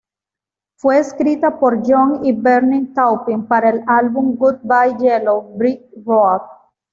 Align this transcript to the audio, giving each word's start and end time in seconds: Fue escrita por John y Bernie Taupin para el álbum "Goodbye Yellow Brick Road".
Fue 0.79 0.97
escrita 0.97 1.59
por 1.59 1.83
John 1.85 2.25
y 2.25 2.31
Bernie 2.31 2.87
Taupin 2.91 3.45
para 3.45 3.69
el 3.69 3.83
álbum 3.85 4.35
"Goodbye 4.35 4.95
Yellow 4.99 5.55
Brick 5.55 5.83
Road". 6.03 6.41